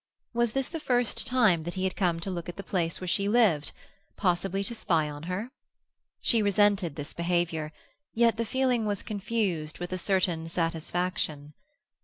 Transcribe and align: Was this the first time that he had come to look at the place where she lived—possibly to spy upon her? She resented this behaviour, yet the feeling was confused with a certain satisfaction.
Was 0.33 0.53
this 0.53 0.67
the 0.67 0.79
first 0.79 1.27
time 1.27 1.61
that 1.61 1.75
he 1.75 1.83
had 1.83 1.95
come 1.95 2.19
to 2.21 2.31
look 2.31 2.49
at 2.49 2.55
the 2.55 2.63
place 2.63 2.99
where 2.99 3.07
she 3.07 3.29
lived—possibly 3.29 4.63
to 4.63 4.73
spy 4.73 5.05
upon 5.05 5.21
her? 5.29 5.51
She 6.21 6.41
resented 6.41 6.95
this 6.95 7.13
behaviour, 7.13 7.71
yet 8.11 8.37
the 8.37 8.43
feeling 8.43 8.87
was 8.87 9.03
confused 9.03 9.77
with 9.77 9.93
a 9.93 9.99
certain 9.99 10.47
satisfaction. 10.49 11.53